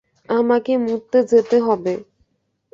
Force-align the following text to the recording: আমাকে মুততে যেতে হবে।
আমাকে 0.29 0.73
মুততে 0.85 1.19
যেতে 1.31 1.57
হবে। 1.59 1.93